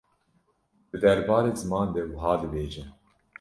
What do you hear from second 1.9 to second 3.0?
de wiha dibêje.